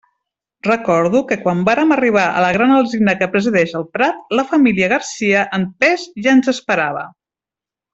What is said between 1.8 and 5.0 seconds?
arribar a la gran alzina que presideix el prat, la família